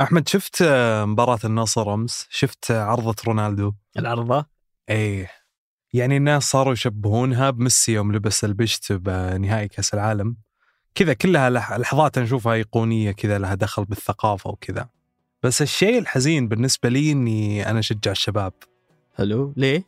[0.00, 0.62] أحمد شفت
[1.02, 4.46] مباراة النصر أمس؟ شفت عرضة رونالدو؟ العرضة؟
[4.88, 5.30] إيه
[5.92, 10.36] يعني الناس صاروا يشبهونها بميسي يوم لبس البشت بنهائي كأس العالم
[10.94, 14.88] كذا كلها لحظات نشوفها أيقونية كذا لها دخل بالثقافة وكذا
[15.42, 18.52] بس الشيء الحزين بالنسبة لي إني أنا أشجع الشباب
[19.16, 19.84] حلو ليه؟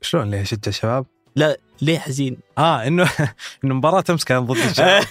[0.00, 3.10] شلون ليه أشجع الشباب؟ لا ليه حزين؟ آه إنه
[3.64, 5.04] إنه مباراة أمس كانت ضد الشباب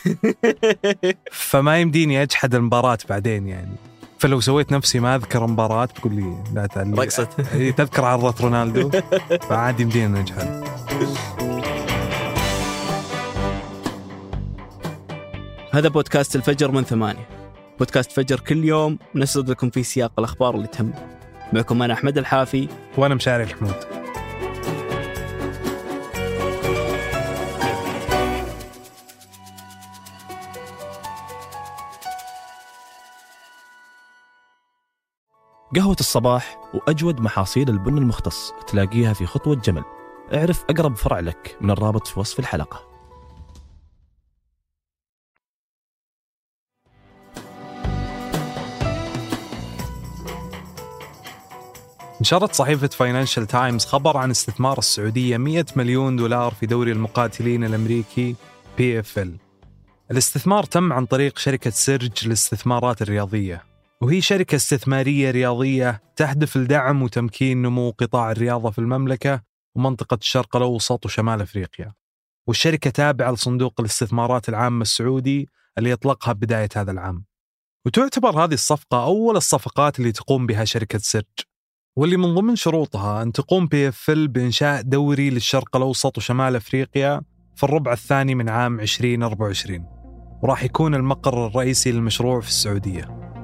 [1.49, 3.75] فما يمديني أجحد المباراة بعدين يعني
[4.19, 8.89] فلو سويت نفسي ما أذكر مباراة تقول لي لا تعلي رقصة إيه، تذكر عرضة رونالدو.
[9.49, 10.63] فعادي يمدينا نجحد
[15.71, 17.27] هذا بودكاست الفجر من ثمانية.
[17.79, 20.93] بودكاست فجر كل يوم نسرد لكم في سياق الأخبار اللي تهم
[21.53, 22.67] معكم أنا أحمد الحافي.
[22.97, 23.96] وأنا مشاري الحمود.
[35.77, 39.83] قهوة الصباح وأجود محاصيل البن المختص تلاقيها في خطوة جمل.
[40.33, 42.87] اعرف أقرب فرع لك من الرابط في وصف الحلقة.
[52.21, 58.35] نشرت صحيفة Financial Times خبر عن استثمار السعودية 100 مليون دولار في دوري المقاتلين الأمريكي
[58.77, 59.37] PFL.
[60.11, 63.76] الاستثمار تم عن طريق شركة سيرج للاستثمارات الرياضية.
[64.01, 69.41] وهي شركة استثمارية رياضية تهدف لدعم وتمكين نمو قطاع الرياضة في المملكة
[69.75, 71.93] ومنطقة الشرق الأوسط وشمال أفريقيا.
[72.47, 77.25] والشركة تابعة لصندوق الاستثمارات العامة السعودي اللي يطلقها بداية هذا العام.
[77.85, 81.25] وتعتبر هذه الصفقة أول الصفقات اللي تقوم بها شركة سيرج.
[81.95, 87.21] واللي من ضمن شروطها أن تقوم بي بإنشاء دوري للشرق الأوسط وشمال أفريقيا
[87.55, 89.85] في الربع الثاني من عام 2024
[90.43, 93.36] وراح يكون المقر الرئيسي للمشروع في السعودية.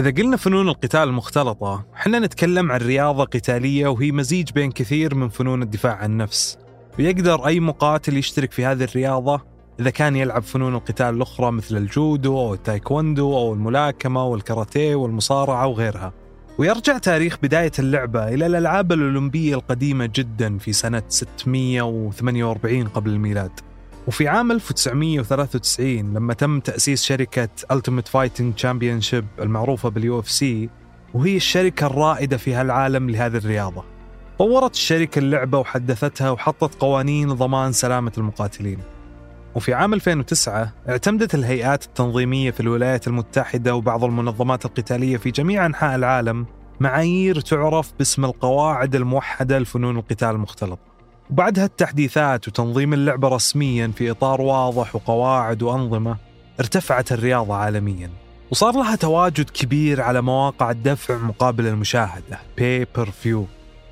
[0.00, 5.28] إذا قلنا فنون القتال المختلطة، إحنا نتكلم عن رياضة قتالية وهي مزيج بين كثير من
[5.28, 6.58] فنون الدفاع عن النفس.
[6.98, 9.40] ويقدر أي مقاتل يشترك في هذه الرياضة
[9.80, 16.12] إذا كان يلعب فنون القتال الأخرى مثل الجودو أو التايكوندو أو الملاكمة والكاراتيه والمصارعة وغيرها.
[16.58, 23.60] ويرجع تاريخ بداية اللعبة إلى الألعاب الأولمبية القديمة جدا في سنة 648 قبل الميلاد.
[24.06, 30.70] وفي عام 1993 لما تم تأسيس شركة Ultimate Fighting Championship المعروفة بال UFC
[31.14, 33.84] وهي الشركة الرائدة في هالعالم لهذه الرياضة.
[34.38, 38.78] طورت الشركة اللعبة وحدثتها وحطت قوانين ضمان سلامة المقاتلين.
[39.54, 45.94] وفي عام 2009 اعتمدت الهيئات التنظيمية في الولايات المتحدة وبعض المنظمات القتالية في جميع أنحاء
[45.94, 46.46] العالم
[46.80, 50.95] معايير تعرف باسم القواعد الموحدة لفنون القتال المختلطة.
[51.30, 56.16] وبعدها التحديثات وتنظيم اللعبة رسميا في إطار واضح وقواعد وأنظمة
[56.60, 58.10] ارتفعت الرياضة عالميا
[58.50, 63.40] وصار لها تواجد كبير على مواقع الدفع مقابل المشاهدة pay per view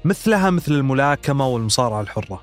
[0.05, 2.43] مثلها مثل الملاكمة والمصارعة الحرة.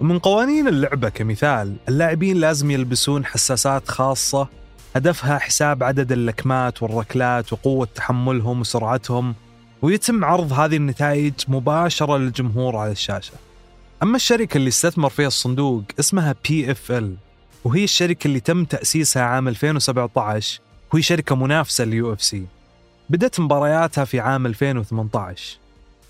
[0.00, 4.48] ومن قوانين اللعبة كمثال اللاعبين لازم يلبسون حساسات خاصة
[4.96, 9.34] هدفها حساب عدد اللكمات والركلات وقوة تحملهم وسرعتهم
[9.82, 13.32] ويتم عرض هذه النتائج مباشرة للجمهور على الشاشة.
[14.04, 17.16] أما الشركة اللي استثمر فيها الصندوق اسمها بي اف ال
[17.64, 20.60] وهي الشركة اللي تم تأسيسها عام 2017
[20.92, 22.46] وهي شركة منافسة لل UFC.
[23.10, 25.58] بدأت مبارياتها في عام 2018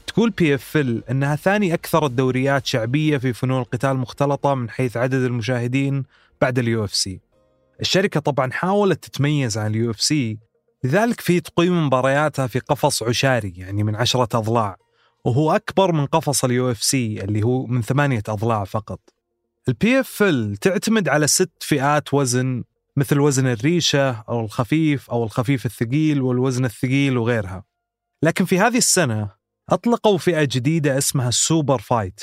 [0.06, 6.05] تقول PFL إنها ثاني أكثر الدوريات شعبية في فنون القتال المختلطه من حيث عدد المشاهدين
[6.41, 7.21] بعد ال UFC.
[7.81, 10.39] الشركة طبعا حاولت تتميز عن ال UFC
[10.84, 14.84] لذلك فهي تقيم مبارياتها في قفص عشاري يعني من عشرة أضلاع.
[15.25, 19.01] وهو أكبر من قفص ال UFC اللي هو من ثمانية أضلاع فقط.
[19.69, 22.65] ال PFL تعتمد على ست فئات وزن
[22.97, 27.65] مثل وزن الريشة أو الخفيف أو الخفيف الثقيل والوزن الثقيل وغيرها.
[28.23, 29.31] لكن في هذه السنة
[29.71, 32.21] أطلقوا فئة جديدة اسمها ال super fight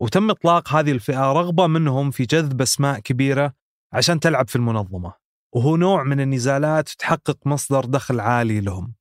[0.00, 3.54] وتم إطلاق هذه الفئة رغبة منهم في جذب أسماء كبيرة
[3.92, 5.12] عشان تلعب في المنظمة.
[5.52, 8.99] وهو نوع من النزالات تحقق مصدر دخل عالي لهم.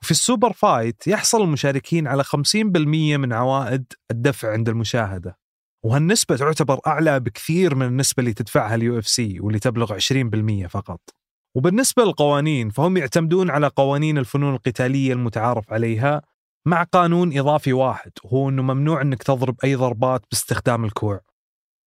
[0.00, 5.38] في ال super fight يحصل المشاركين على 50% من عوائد الدفع عند المشاهدة.
[5.84, 11.00] وهالنسبة تعتبر أعلى بكثير من النسبة اللي تدفعها ال UFC واللي تبلغ 20% فقط.
[11.54, 16.22] وبالنسبة للقوانين فهم يعتمدون على قوانين الفنون القتالية المتعارف عليها
[16.66, 21.20] مع قانون إضافي واحد وهو أنه ممنوع أنك تضرب أي ضربات باستخدام الكوع.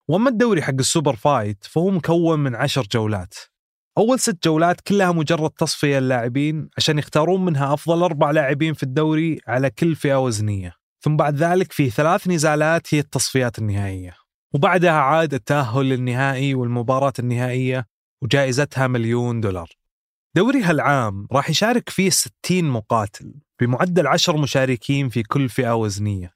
[0.09, 3.33] وأما الدوري حق ال super fight فهو مكون من عشر جولات.
[3.97, 9.39] أول ست جولات كلها مجرد تصفية اللاعبين عشان يختارون منها أفضل أربع لاعبين في الدوري
[9.47, 10.73] على كل فئة وزنية.
[11.03, 14.13] ثم بعد ذلك في ثلاث نزالات هي التصفيات النهائية.
[14.53, 17.85] وبعدها عاد التأهل للنهائي والمباراة النهائية
[18.23, 19.69] وجائزتها مليون دولار.
[20.35, 26.33] دوري هالعام راح يشارك فيه 60 مقاتل بمعدل 10 مشاركين في كل فئة وزنية.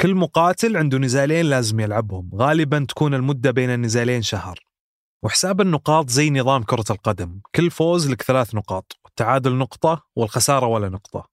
[0.00, 4.71] كل مقاتل عنده نزالين لازم يلعبهم غالبا تكون المدة بين النزالين شهر.
[5.24, 7.40] وحساب النقاط زي نظام كرة القدم.
[7.54, 11.28] كل فوز لك ثلاث نقاط والتعادل نقطة والخسارة ولا نقطة.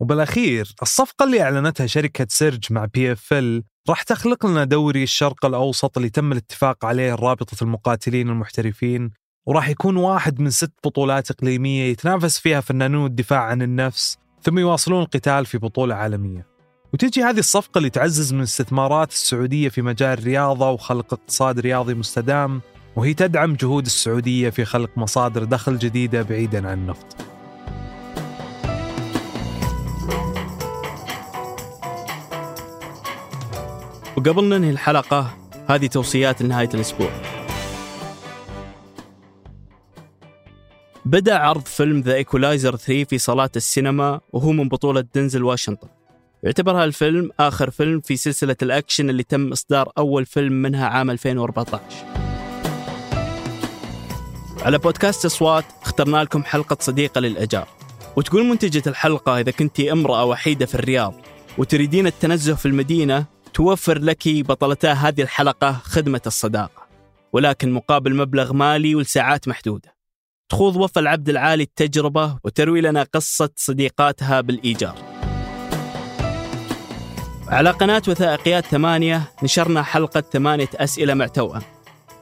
[0.00, 6.10] وبالأخير الصفقة اللي أعلنتها شركة سيرج مع PFL راح تخلق لنا دوري الشرق الأوسط اللي
[6.10, 9.10] تم الاتفاق عليه رابطة المقاتلين المحترفين
[9.46, 15.02] وراح يكون واحد من ست بطولات إقليمية يتنافس فيها فنانون الدفاع عن النفس ثم يواصلون
[15.02, 16.46] القتال في بطولة عالمية.
[16.94, 22.60] وتجي هذه الصفقة اللي تعزز من استثمارات السعودية في مجال الرياضة وخلق اقتصاد رياضي مستدام.
[22.96, 27.16] وهي تدعم جهود السعودية في خلق مصادر دخل جديدة بعيدا عن النفط.
[34.16, 35.34] وقبل ننهي الحلقة
[35.68, 37.10] هذه توصيات لنهاية الأسبوع.
[41.04, 45.88] بدأ عرض فيلم The Equalizer 3 في صالات السينما وهو من بطولة دنزل واشنطن.
[46.42, 52.11] يعتبر هالفيلم آخر فيلم في سلسلة الأكشن اللي تم إصدار أول فيلم منها عام 2014
[54.64, 57.68] على بودكاست أصوات اخترنا لكم حلقة صديقة للإيجار
[58.16, 61.14] وتقول منتجة الحلقة إذا كنت امرأة وحيدة في الرياض
[61.58, 63.24] وتريدين التنزه في المدينة
[63.54, 66.82] توفر لك بطلتا هذه الحلقة خدمة الصداقة.
[67.32, 69.94] ولكن مقابل مبلغ مالي ولساعات محدودة.
[70.48, 74.94] تخوض وفا العبد العالي التجربة وتروي لنا قصة صديقاتها بالإيجار.
[77.48, 81.62] على قناة وثائقيات ثمانية نشرنا حلقة ثمانية أسئلة مع توأم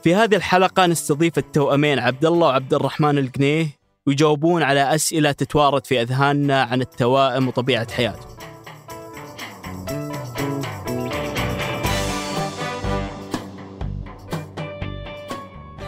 [0.03, 3.67] في هذه الحلقة نستضيف التوأمين عبد الله وعبد الرحمن القنيه
[4.07, 8.31] ويجاوبون على أسئلة تتوارد في أذهاننا عن التوائم وطبيعة حياتهم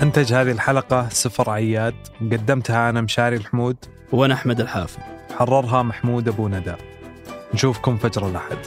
[0.03, 3.77] أنتج هذه الحلقة سفر عياد قدمتها أنا مشاري الحمود.
[4.13, 4.99] وأنا أحمد الحافي.
[5.37, 6.75] حررها محمود أبو ندى.
[7.55, 8.59] نشوفكم فجر الأحد.